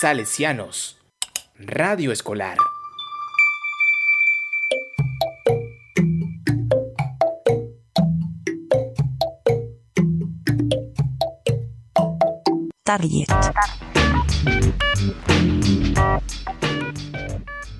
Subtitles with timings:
[0.00, 0.98] Salesianos.
[1.56, 2.58] Radio Escolar.
[12.82, 13.26] Target.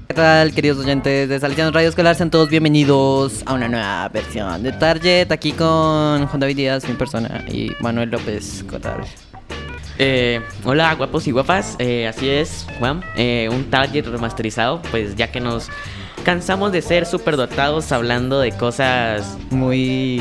[0.07, 2.15] ¿Qué tal, queridos oyentes de Salesianos Radio Escolar?
[2.15, 5.33] Sean todos bienvenidos a una nueva versión de Target.
[5.33, 9.05] Aquí con Juan David Díaz, mi persona, y Manuel López Cotal.
[9.99, 15.31] Eh, hola guapos y guapas, eh, así es Juan, eh, un target remasterizado, pues ya
[15.31, 15.69] que nos
[16.25, 20.21] cansamos de ser superdotados hablando de cosas Muy.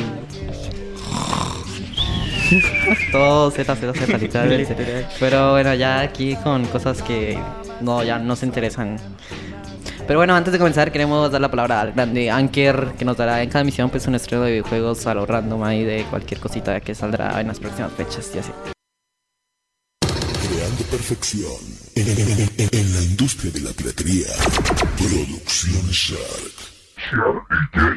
[3.12, 5.08] Todo Z, Z, Z, literal.
[5.20, 7.40] Pero bueno, ya aquí con cosas que
[7.82, 8.98] no, ya no se interesan.
[10.06, 13.42] Pero bueno, antes de comenzar queremos dar la palabra al grande Anker que nos dará
[13.42, 16.80] en cada emisión pues un estreno de videojuegos a lo random ahí de cualquier cosita
[16.82, 18.52] que saldrá en las próximas fechas y así.
[20.64, 21.58] Creando perfección
[21.94, 24.28] en- en- en- en la industria de la piratería.
[24.98, 26.73] Producción Shark.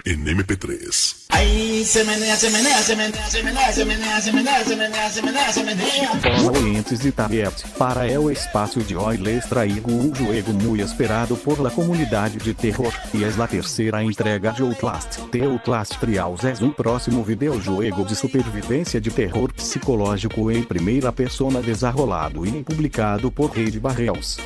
[0.05, 1.27] En MP3.
[1.31, 5.11] Ahí se menea, se menea, se menea, se menea, se menea, se menea, se menea,
[5.11, 6.11] se menea, se menea.
[6.21, 11.37] Fala ouvintes de Target para El Espaço de Hoy les traigo um jogo muito esperado
[11.37, 15.21] por la comunidade de terror e é a terceira entrega de Outlast.
[15.31, 21.61] The Outlast Trials é um próximo videojogo de supervivência de terror psicológico em primeira persona
[21.61, 24.39] desarrolado e publicado por Rede Barrels.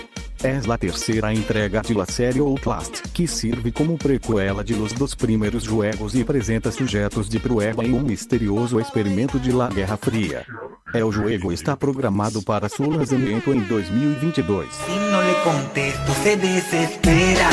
[0.42, 5.14] É a terceira entrega de la série Outlast, que serve como prequela de los dos
[5.14, 10.46] primeiros jogos e apresenta sujetos de prueba em um misterioso experimento de la Guerra Fria.
[10.94, 14.66] El jogo está programado para su lançamento em 2022.
[14.72, 17.50] Si no le contesto se desespera.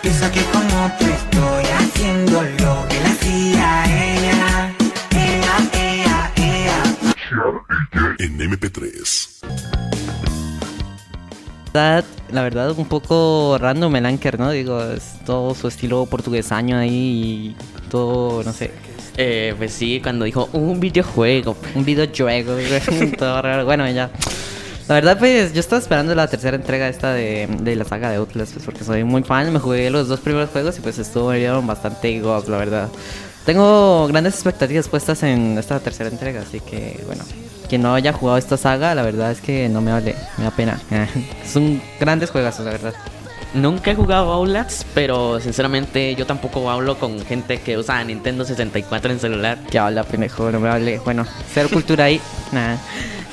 [0.00, 4.74] Que estoy haciendo lo que le hacía a ella.
[5.10, 6.82] Ea, ea, ea.
[8.18, 9.36] En MP3.
[11.76, 14.50] Verdad, la verdad, un poco random el Anker, ¿no?
[14.50, 18.70] Digo, es todo su estilo portuguesaño ahí y todo, no sé,
[19.18, 21.56] Eh, pues sí, cuando dijo un videojuego.
[21.74, 22.56] un videojuego,
[23.18, 23.64] todo raro.
[23.64, 24.10] Bueno, ya.
[24.88, 28.16] La verdad, pues yo estaba esperando la tercera entrega esta de, de la saga de
[28.16, 31.66] Outlast, pues porque soy muy fan, me jugué los dos primeros juegos y pues dieron
[31.66, 32.88] bastante god, la verdad.
[33.44, 37.24] Tengo grandes expectativas puestas en esta tercera entrega, así que bueno,
[37.66, 40.50] quien no haya jugado esta saga, la verdad es que no me vale, me da
[40.50, 40.80] pena.
[41.44, 42.94] Son grandes juegos, la verdad.
[43.54, 49.12] Nunca he jugado Outlast, pero sinceramente yo tampoco hablo con gente que usa Nintendo 64
[49.12, 49.58] en celular.
[49.70, 50.98] Que habla, pendejo, no me hable.
[50.98, 51.24] Bueno,
[51.54, 52.20] cero cultura ahí,
[52.52, 52.78] nada.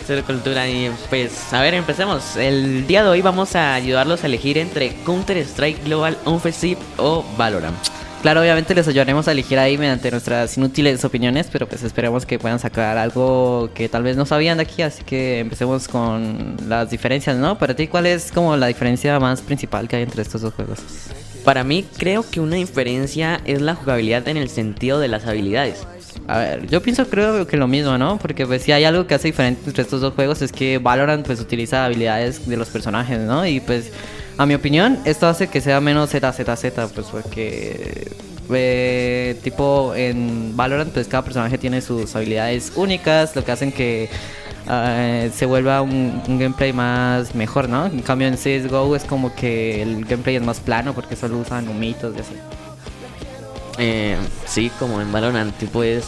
[0.06, 2.38] Cero cultura y pues a ver empecemos.
[2.38, 7.26] El día de hoy vamos a ayudarlos a elegir entre Counter Strike Global Offensive o
[7.38, 7.93] Valorant.
[8.24, 12.40] Claro, obviamente les ayudaremos a elegir ahí mediante nuestras inútiles opiniones, pero pues esperemos que
[12.40, 16.90] puedan sacar algo que tal vez no sabían de aquí, así que empecemos con las
[16.90, 17.58] diferencias, ¿no?
[17.58, 20.80] Para ti, ¿cuál es como la diferencia más principal que hay entre estos dos juegos?
[21.44, 25.86] Para mí creo que una diferencia es la jugabilidad en el sentido de las habilidades.
[26.26, 28.20] A ver, yo pienso creo que lo mismo, ¿no?
[28.20, 31.26] Porque pues si hay algo que hace diferente entre estos dos juegos es que Valorant
[31.26, 33.46] pues utiliza habilidades de los personajes, ¿no?
[33.46, 33.92] Y pues
[34.38, 38.12] a mi opinión esto hace que sea menos ZZZ, pues porque
[38.52, 44.10] eh, tipo en Valorant pues cada personaje tiene sus habilidades únicas, lo que hacen que
[44.70, 47.86] eh, se vuelva un, gameplay más mejor, ¿no?
[47.86, 51.68] En cambio en CSGO es como que el gameplay es más plano porque solo usan
[51.68, 52.36] humitos y así.
[53.80, 56.06] Eh, sí, como en Valorant, tipo es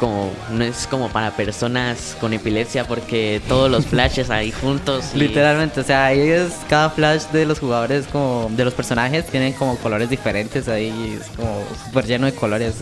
[0.00, 5.10] como no es como para personas con epilepsia porque todos los flashes ahí juntos.
[5.14, 9.26] y- Literalmente, o sea, ahí es cada flash de los jugadores, como de los personajes,
[9.26, 12.74] tienen como colores diferentes ahí, es como súper lleno de colores.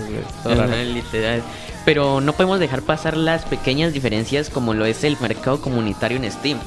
[0.42, 0.52] todo.
[0.62, 1.42] Ajá, literal.
[1.84, 6.30] Pero no podemos dejar pasar las pequeñas diferencias como lo es el mercado comunitario en
[6.30, 6.58] Steam.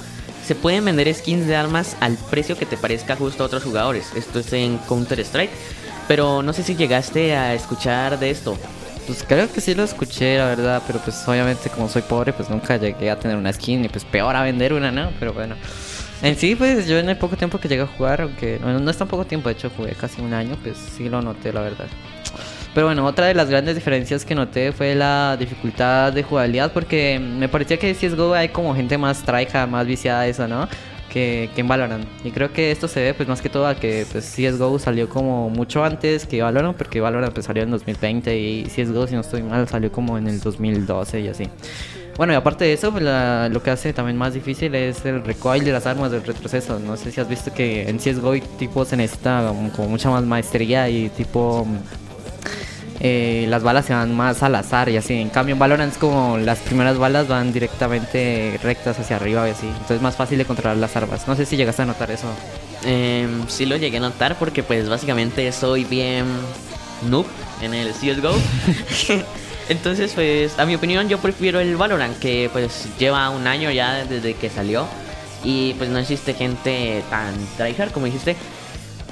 [0.45, 4.07] Se pueden vender skins de armas al precio que te parezca justo a otros jugadores.
[4.15, 5.51] Esto es en Counter Strike.
[6.07, 8.57] Pero no sé si llegaste a escuchar de esto.
[9.07, 12.49] Pues creo que sí lo escuché, la verdad, pero pues obviamente como soy pobre, pues
[12.49, 15.11] nunca llegué a tener una skin y pues peor a vender una, ¿no?
[15.19, 15.55] Pero bueno.
[16.21, 18.91] En sí, pues yo en el poco tiempo que llegué a jugar, aunque no, no
[18.91, 21.61] es tan poco tiempo, de hecho jugué casi un año, pues sí lo noté, la
[21.61, 21.87] verdad.
[22.73, 27.19] Pero bueno, otra de las grandes diferencias que noté fue la dificultad de jugabilidad, porque
[27.19, 30.69] me parecía que en CSGO hay como gente más traica, más viciada a eso, ¿no?
[31.11, 32.05] Que, que en Valorant.
[32.23, 35.09] Y creo que esto se ve pues más que todo a que pues CSGO salió
[35.09, 39.21] como mucho antes que Valorant, porque Valorant pues salió en 2020 y CSGO, si no
[39.21, 41.49] estoy mal, salió como en el 2012 y así.
[42.17, 45.63] Bueno, y aparte de eso, pues, lo que hace también más difícil es el recoil
[45.63, 46.79] de las armas, del retroceso.
[46.79, 50.23] No sé si has visto que en CSGO tipo se necesita como, como mucha más
[50.23, 51.65] maestría y tipo
[53.03, 55.15] eh, las balas se van más al azar y así.
[55.15, 59.51] En cambio, en Valorant es como las primeras balas van directamente rectas hacia arriba y
[59.51, 59.65] así.
[59.65, 61.27] Entonces es más fácil de controlar las armas.
[61.27, 62.27] No sé si llegaste a notar eso.
[62.85, 66.25] Em, sí lo llegué a notar porque pues básicamente soy bien
[67.09, 67.25] noob
[67.63, 68.35] en el CSGO.
[69.69, 74.05] Entonces pues a mi opinión yo prefiero el Valorant que pues lleva un año ya
[74.05, 74.85] desde que salió
[75.43, 78.35] y pues no existe gente tan tryhard como dijiste.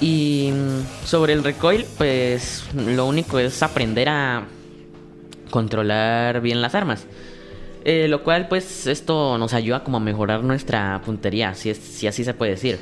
[0.02, 0.52] Y
[1.04, 4.46] sobre el recoil pues lo único es aprender a
[5.50, 7.06] controlar bien las armas.
[7.86, 12.08] Eh, lo cual pues esto nos ayuda como a mejorar nuestra puntería, si, es, si
[12.08, 12.80] así se puede decir.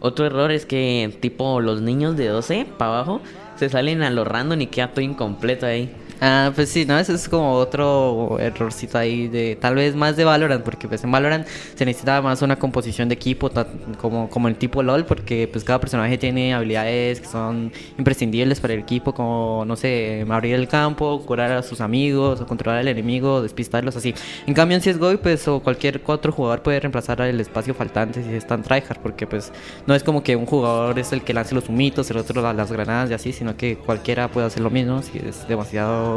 [0.00, 3.20] Otro error es que tipo los niños de 12 para abajo
[3.56, 5.90] se salen a lo random y queda todo incompleto ahí.
[6.20, 10.24] Ah, pues sí, no, ese es como otro errorcito ahí de tal vez más de
[10.24, 13.52] Valorant, porque pues en Valorant se necesita más una composición de equipo
[13.98, 18.74] como, como el tipo LOL, porque pues cada personaje tiene habilidades que son imprescindibles para
[18.74, 22.88] el equipo, como no sé, abrir el campo, curar a sus amigos, o controlar al
[22.88, 24.12] enemigo, despistarlos así.
[24.48, 28.34] En cambio en CSGO pues o cualquier otro jugador puede reemplazar el espacio faltante si
[28.34, 29.52] es tan tryhard, porque pues
[29.86, 32.52] no es como que un jugador es el que lance los humitos, el otro la-
[32.52, 36.07] las granadas y así, sino que cualquiera puede hacer lo mismo si es demasiado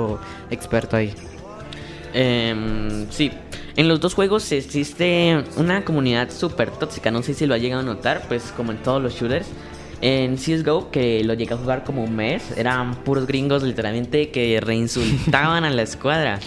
[0.50, 1.14] experto ahí.
[2.14, 3.32] Em, sí,
[3.76, 7.82] en los dos juegos existe una comunidad súper tóxica, no sé si lo ha llegado
[7.82, 9.48] a notar, pues como en todos los shooters.
[10.04, 14.60] En CSGO, que lo llegué a jugar como un mes, eran puros gringos literalmente que
[14.60, 16.40] reinsultaban a la escuadra.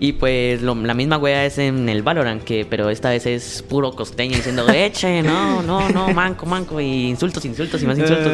[0.00, 3.64] Y pues lo- la misma wea es en el Valorant, que, pero esta vez es
[3.68, 8.32] puro costeño diciendo, eche, no, no, no, manco, manco, y insultos, insultos y más insultos.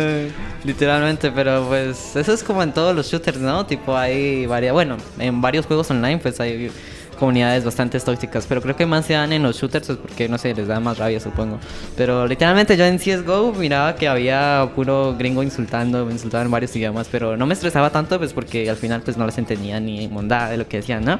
[0.65, 3.67] Literalmente, pero pues eso es como en todos los shooters, ¿no?
[3.67, 6.71] Tipo hay varias, bueno, en varios juegos online pues hay
[7.15, 10.39] comunidades bastante tóxicas, pero creo que más se dan en los shooters pues porque no
[10.39, 11.59] sé, les da más rabia supongo.
[11.97, 16.75] Pero literalmente yo en CSGO miraba que había puro gringo insultando, me insultaban en varios
[16.77, 20.09] idiomas, pero no me estresaba tanto pues porque al final pues no les entendía ni
[20.09, 21.19] mondada de lo que decían, ¿no?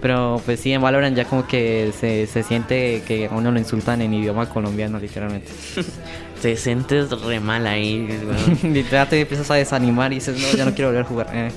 [0.00, 3.58] Pero pues sí, en Valorant ya como que se, se siente que a uno lo
[3.58, 5.50] insultan en idioma colombiano literalmente.
[6.42, 8.08] Te sientes re mal ahí.
[8.64, 11.30] Literal te empiezas a desanimar y dices, no, ya no quiero volver a jugar.
[11.32, 11.52] Eh.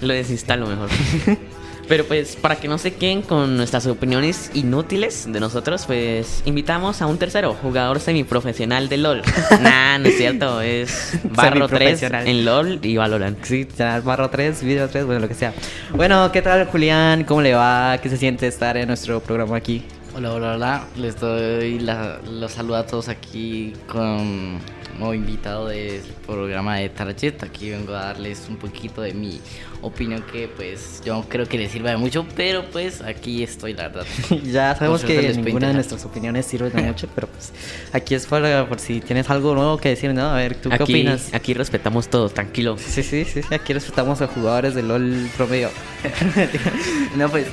[0.00, 0.88] Lo desinstalo mejor.
[1.90, 7.02] Pero pues para que no se queden con nuestras opiniones inútiles de nosotros, pues invitamos
[7.02, 9.22] a un tercero, jugador semiprofesional de LOL.
[9.60, 12.28] nah, no es cierto, es Barro 3 Semiprofesional.
[12.28, 13.42] en LOL y Valorant.
[13.42, 13.66] Sí,
[14.04, 15.52] barro 3, video 3, bueno, lo que sea.
[15.92, 17.24] Bueno, ¿qué tal Julián?
[17.24, 17.98] ¿Cómo le va?
[18.00, 19.84] ¿Qué se siente estar en nuestro programa aquí?
[20.14, 20.84] Hola, hola, hola.
[20.96, 24.58] Les doy la- los saludos a todos aquí con
[24.98, 27.42] nuevo invitado del programa de Target.
[27.44, 29.40] Aquí vengo a darles un poquito de mi
[29.82, 33.88] opinión que pues yo creo que les sirva de mucho, pero pues aquí estoy, la
[33.88, 34.04] verdad.
[34.44, 37.52] ya sabemos que ninguna de nuestras opiniones sirve de mucho, pero pues
[37.92, 40.22] aquí es para, por si tienes algo nuevo que decir, ¿no?
[40.28, 41.32] A ver, ¿tú qué Aquí, opinas?
[41.32, 42.76] aquí respetamos todo, tranquilo.
[42.78, 45.70] Sí, sí, sí, sí, aquí respetamos a jugadores de LOL promedio.
[47.16, 47.46] No, pues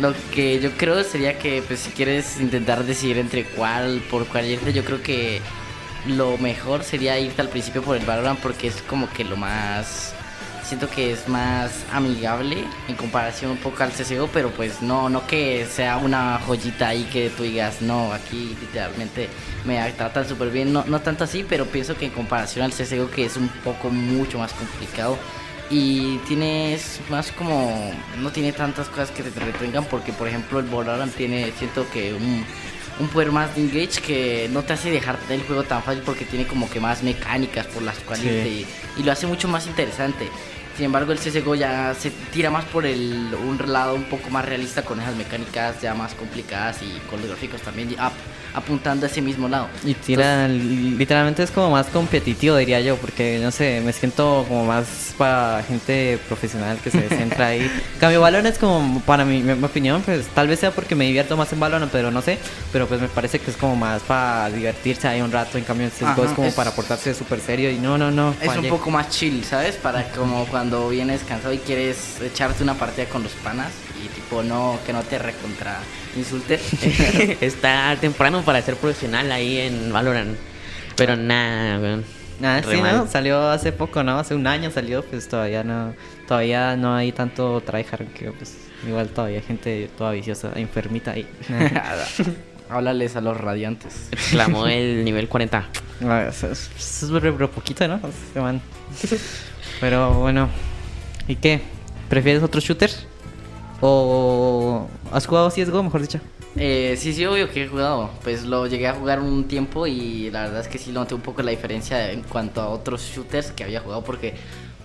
[0.00, 4.46] lo que yo creo sería que pues si quieres intentar decidir entre cuál, por cuál
[4.46, 5.40] irte, yo creo que
[6.06, 10.14] lo mejor sería irte al principio por el Valorant porque es como que lo más
[10.64, 15.26] siento que es más amigable en comparación un poco al CSGO, pero pues no no
[15.26, 19.28] que sea una joyita ahí que tú digas, no, aquí literalmente
[19.64, 23.10] me tratan súper bien, no, no tanto así, pero pienso que en comparación al CSGO
[23.10, 25.18] que es un poco mucho más complicado
[25.72, 30.66] y tienes más como no tiene tantas cosas que te retengan porque por ejemplo el
[30.66, 32.44] Valorant tiene siento que un,
[33.00, 36.26] un poder más de engage que no te hace dejar el juego tan fácil porque
[36.26, 38.66] tiene como que más mecánicas por las cuales Sí.
[38.96, 40.28] te- y lo hace mucho más interesante
[40.76, 44.44] sin embargo el CSGO ya se tira más por el un lado un poco más
[44.44, 48.12] realista con esas mecánicas ya más complicadas y con los gráficos también ap-
[48.54, 53.38] apuntando a ese mismo lado Y tira, literalmente es como más competitivo, diría yo, porque
[53.42, 57.60] no sé, me siento como más para gente profesional que se centra ahí.
[57.62, 60.94] En Cambio Valorant es como, para mi, mi, mi opinión, pues tal vez sea porque
[60.94, 62.38] me divierto más en Valorant, pero no sé.
[62.72, 65.58] Pero pues me parece que es como más para divertirse ahí un rato.
[65.58, 68.34] En cambio, el Ajá, es como es- para portarse súper serio y no, no, no.
[68.40, 69.76] Es un poco más chill, ¿sabes?
[69.76, 73.72] Para como cuando vienes cansado y quieres echarte una partida con los panas
[74.04, 75.78] y tipo no que no te recontra
[76.16, 76.60] insulten.
[77.40, 80.36] Está temprano para ser profesional ahí en Valorant.
[80.96, 82.04] Pero nada, weón.
[82.40, 82.96] Nada, sí, mal.
[82.96, 83.06] ¿no?
[83.06, 84.18] Salió hace poco, ¿no?
[84.18, 85.94] Hace un año salió, pues todavía no,
[86.26, 91.26] todavía no hay tanto tryhard que pues igual todavía hay gente toda viciosa, enfermita ahí.
[92.68, 94.08] Háblales a los radiantes.
[94.10, 95.68] Exclamó el nivel 40.
[96.04, 98.00] Ah, Eso es, eso es re poquito, ¿no?
[98.32, 98.60] Se van.
[99.80, 100.48] Pero bueno,
[101.28, 101.60] ¿y qué?
[102.08, 102.90] ¿Prefieres otro shooter?
[103.84, 106.20] ¿O has jugado CSGO, mejor dicho?
[106.56, 108.10] Eh, sí, sí, obvio que he jugado.
[108.22, 111.16] Pues lo llegué a jugar un tiempo y la verdad es que sí lo noté
[111.16, 114.34] un poco la diferencia en cuanto a otros shooters que había jugado porque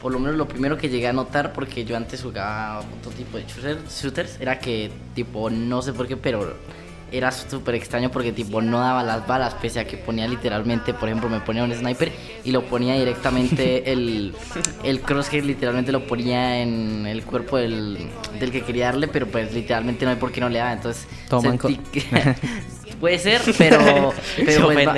[0.01, 3.37] por lo menos lo primero que llegué a notar, porque yo antes jugaba otro tipo
[3.37, 6.55] de shooter- shooters, era que, tipo, no sé por qué, pero
[7.11, 11.07] era súper extraño porque, tipo, no daba las balas, pese a que ponía literalmente, por
[11.09, 12.11] ejemplo, me ponía un sniper
[12.43, 14.33] y lo ponía directamente, el,
[14.83, 17.97] el crosshair literalmente lo ponía en el cuerpo del,
[18.39, 21.07] del que quería darle, pero pues literalmente no hay por qué no le daba, entonces
[21.69, 22.35] sentí que-
[22.99, 24.11] Puede ser, pero.
[24.43, 24.93] Pero pues, va-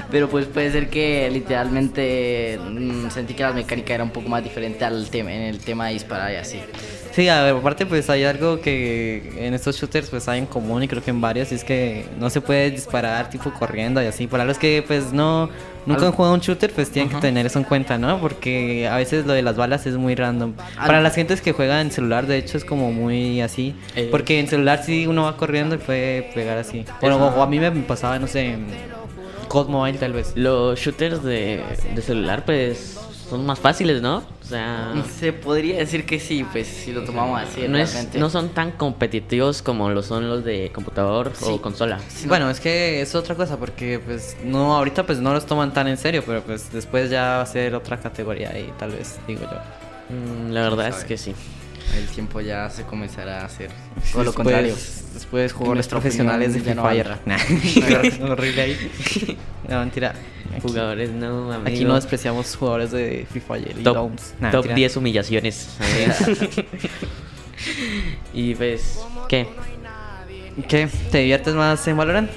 [0.10, 4.42] pero pues puede ser que literalmente mm, sentí que la mecánica era un poco más
[4.42, 6.58] diferente al tema, en el tema de disparar y así.
[7.16, 10.82] Sí, a ver, aparte pues hay algo que en estos shooters pues hay en común
[10.82, 14.06] y creo que en varios y es que no se puede disparar tipo corriendo y
[14.06, 14.26] así.
[14.26, 15.48] Para los que pues no
[15.86, 17.18] nunca Al- han jugado un shooter pues tienen Ajá.
[17.22, 18.20] que tener eso en cuenta, ¿no?
[18.20, 20.52] Porque a veces lo de las balas es muy random.
[20.76, 23.74] Al- Para las gentes que juegan en celular de hecho es como muy así.
[23.94, 24.08] Eh.
[24.10, 26.84] Porque en celular sí uno va corriendo y puede pegar así.
[27.00, 28.66] Bueno, o, o a mí me pasaba, no sé, en
[29.48, 30.32] COD Mobile tal vez.
[30.36, 31.62] Los shooters de,
[31.94, 32.98] de celular, pues,
[33.28, 34.18] son más fáciles, ¿no?
[34.18, 37.66] O sea, Se podría decir que sí, pues si lo tomamos así.
[37.68, 41.44] no, es, no son tan competitivos como lo son los de computador Sí.
[41.48, 41.98] o consola.
[42.08, 45.72] Sí, Bueno, es que es otra cosa porque pues no ahorita pues no los toman
[45.74, 49.18] tan en serio, pero pues después ya va a ser otra categoría y tal vez
[49.26, 49.58] digo yo.
[50.14, 51.34] Mm, la verdad es que sí.
[51.94, 53.70] El tiempo ya se comenzará a hacer
[54.12, 54.74] todo lo Después- contrario.
[55.14, 57.08] Después jugadores profesionales de Free ya Fire.
[57.08, 57.38] no Nah,
[58.32, 59.36] horrible ahí.
[59.68, 60.14] No, mentira.
[60.52, 61.68] Aquí, Jugadores, no, amigo.
[61.68, 64.34] aquí no despreciamos jugadores de Free Fire y Top, Downs.
[64.40, 64.74] Nah, top mentira.
[64.76, 65.68] 10 humillaciones.
[68.32, 69.46] y pues, ¿qué?
[70.68, 70.88] ¿Qué?
[71.10, 72.30] ¿Te diviertes más en Valorant?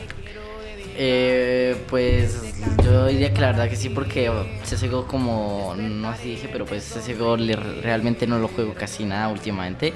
[1.01, 4.29] Eh, pues yo diría que la verdad que sí porque
[4.65, 9.29] CSGO como no si dije pero pues CSGO le- realmente no lo juego casi nada
[9.29, 9.94] últimamente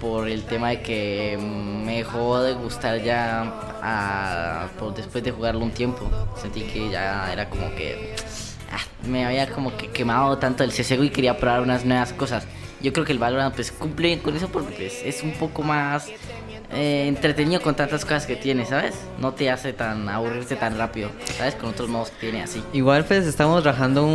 [0.00, 1.36] por el tema de que
[1.84, 3.42] me dejó de gustar ya
[3.82, 6.08] a- por después de jugarlo un tiempo.
[6.40, 8.14] Sentí que ya era como que
[8.70, 12.46] ah, me había como que quemado tanto el CSGO y quería probar unas nuevas cosas.
[12.80, 16.06] Yo creo que el Valorant pues cumple con eso porque pues, es un poco más
[16.72, 18.94] eh, entretenido con tantas cosas que tiene, ¿sabes?
[19.18, 21.54] No te hace tan aburrirte tan rápido, ¿sabes?
[21.56, 22.62] Con otros modos que tiene así.
[22.72, 24.10] Igual pues estamos rajando un,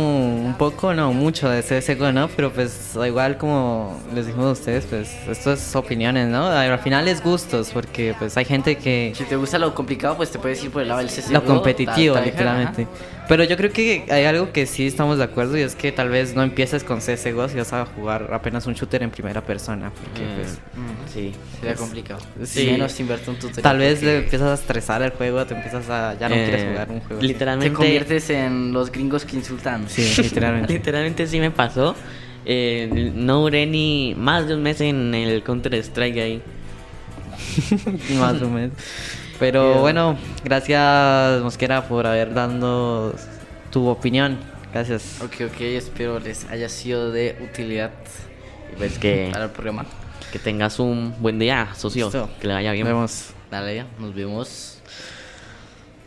[0.46, 2.28] un poco, no mucho de CSGO, ¿no?
[2.28, 6.46] Pero pues igual como les dijimos a ustedes, pues esto es opiniones, ¿no?
[6.46, 9.12] Al final es gustos, porque pues hay gente que...
[9.14, 11.32] Si te gusta lo complicado, pues te puedes ir por el lado del CSGO.
[11.32, 12.82] Lo competitivo, tal- tal- literalmente.
[12.82, 13.15] ajá.
[13.28, 16.08] Pero yo creo que hay algo que sí estamos de acuerdo y es que tal
[16.10, 19.90] vez no empieces con CSGO si vas a jugar apenas un shooter en primera persona.
[19.90, 21.12] Porque Mm, pues Ujú.
[21.12, 21.32] sí.
[21.60, 22.20] Sería complicado.
[22.44, 22.66] sí.
[22.66, 23.62] Menos invertir un tutorial.
[23.62, 26.16] tal vez le empiezas a estresar el juego, te empiezas a...
[26.18, 27.18] ya no quieres Eh, jugar un juego.
[27.18, 27.26] así.
[27.26, 27.70] Literalmente.
[27.70, 29.88] Te conviertes en los gringos que insultan.
[29.88, 30.72] Sí, literalmente.
[30.74, 31.96] Literalmente sí me pasó.
[32.44, 36.42] Eh, no duré ni más de un mes en el Counter Strike ahí.
[38.18, 38.72] Más o menos.
[39.38, 43.14] Pero bueno, gracias Mosquera por haber dado
[43.70, 44.38] tu opinión.
[44.72, 45.20] Gracias.
[45.22, 47.90] Ok, ok, espero les haya sido de utilidad
[48.72, 49.86] Y pues que, para el programa.
[50.32, 52.06] que tengas un buen día, socio.
[52.06, 52.28] Listo.
[52.40, 52.84] Que le vaya bien.
[52.84, 53.30] Nos vemos.
[53.50, 54.72] Dale, nos vemos.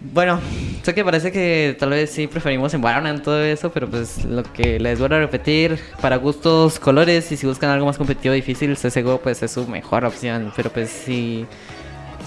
[0.02, 0.40] Bueno,
[0.84, 4.44] sé que parece que tal vez sí preferimos en Valorant todo eso, pero pues lo
[4.44, 8.78] que les vuelvo a repetir, para gustos, colores, y si buscan algo más competitivo difícil,
[8.78, 11.46] CSGO pues es su mejor opción, pero pues si,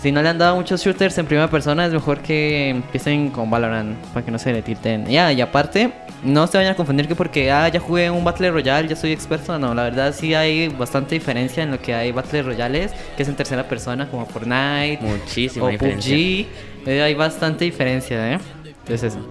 [0.03, 3.49] si no le han dado muchos shooters en primera persona, es mejor que empiecen con
[3.49, 5.07] Valorant, para que no se le tilten.
[5.07, 5.93] Ya, y aparte,
[6.25, 9.13] no se vayan a confundir que porque ah, ya jugué un Battle Royale, ya soy
[9.13, 13.23] experto, no, la verdad sí hay bastante diferencia en lo que hay Battle Royales, que
[13.23, 16.17] es en tercera persona, como Fortnite, Muchísima o diferencia.
[16.17, 18.39] PUBG, eh, hay bastante diferencia, ¿eh?
[18.67, 19.25] Entonces eso.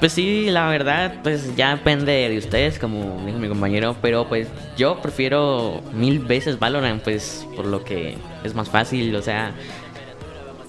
[0.00, 4.48] Pues sí, la verdad, pues ya depende de ustedes, como dijo mi compañero, pero pues
[4.76, 9.54] yo prefiero mil veces Valorant, pues por lo que es más fácil, o sea,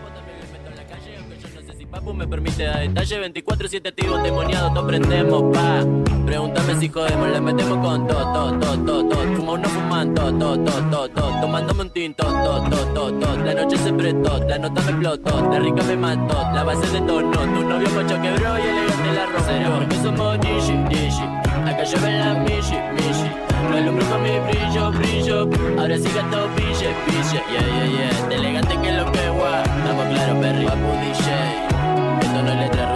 [1.96, 5.80] Papu me permite dar detalle 24-7 activos demoniados, todos prendemos, pa.
[6.26, 9.36] Pregúntame si jodemos, le metemos con todo, todo, todo, todo, todo.
[9.36, 11.40] Fuma o no fuman, todo, todo, todo, todo, todo.
[11.40, 13.38] Tomándome un tinto, todo, todo, todo, todo.
[13.46, 17.00] La noche se prestó, la nota me explotó, de rica me mató, la base de
[17.00, 17.32] tono.
[17.32, 19.44] Tu novio macho quebró y elegante la.
[19.46, 21.24] Serio, porque somos Digi, Digi.
[21.66, 23.32] Acá llueve la Mishi, Mishi.
[23.72, 25.50] Lo alumbro con mi brillo, brillo.
[25.80, 27.40] Ahora sí gato, pille, pille.
[27.54, 28.28] Yeah, yeah, yeah.
[28.28, 29.64] De elegante que lo que guau.
[29.64, 30.66] Estamos claros, Perry.
[30.66, 31.75] Papu DJ.